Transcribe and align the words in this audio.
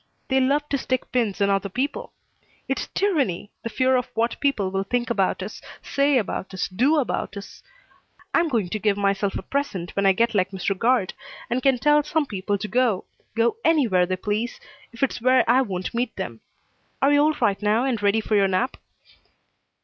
They 0.29 0.39
love 0.39 0.67
to 0.69 0.79
stick 0.79 1.11
pins 1.11 1.41
in 1.41 1.51
other 1.51 1.69
people! 1.69 2.11
It's 2.67 2.87
tyranny 2.87 3.51
the 3.61 3.69
fear 3.69 3.95
of 3.95 4.09
what 4.15 4.39
people 4.39 4.71
will 4.71 4.81
think 4.83 5.11
about 5.11 5.43
us, 5.43 5.61
say 5.83 6.17
about 6.17 6.55
us, 6.55 6.67
do 6.67 6.97
about 6.97 7.37
us! 7.37 7.61
I'm 8.33 8.47
going 8.47 8.69
to 8.69 8.79
give 8.79 8.97
myself 8.97 9.35
a 9.37 9.43
present 9.43 9.91
when 9.95 10.07
I 10.07 10.13
get 10.13 10.33
like 10.33 10.49
Mr. 10.49 10.75
Guard 10.75 11.13
and 11.51 11.61
can 11.61 11.77
tell 11.77 12.01
some 12.01 12.25
people 12.25 12.57
to 12.57 12.67
go 12.67 13.05
go 13.35 13.57
anywhere 13.63 14.07
they 14.07 14.15
please, 14.15 14.59
if 14.91 15.03
it's 15.03 15.21
where 15.21 15.47
I 15.47 15.61
won't 15.61 15.93
meet 15.93 16.15
them. 16.15 16.39
Are 16.99 17.13
you 17.13 17.19
all 17.23 17.33
right 17.39 17.61
now 17.61 17.83
and 17.85 18.01
ready 18.01 18.21
for 18.21 18.35
your 18.35 18.47
nap?" 18.47 18.77